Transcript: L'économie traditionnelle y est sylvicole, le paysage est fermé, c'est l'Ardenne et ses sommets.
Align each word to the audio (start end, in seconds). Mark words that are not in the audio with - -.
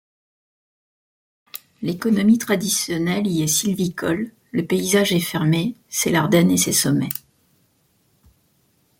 L'économie 1.83 2.39
traditionnelle 2.39 3.27
y 3.27 3.43
est 3.43 3.47
sylvicole, 3.47 4.31
le 4.51 4.65
paysage 4.65 5.11
est 5.11 5.19
fermé, 5.19 5.75
c'est 5.89 6.09
l'Ardenne 6.09 6.49
et 6.49 6.57
ses 6.57 6.73
sommets. 6.73 7.09